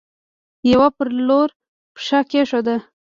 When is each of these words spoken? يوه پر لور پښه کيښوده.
يوه 0.71 0.87
پر 0.97 1.07
لور 1.27 1.49
پښه 1.95 2.19
کيښوده. 2.29 2.75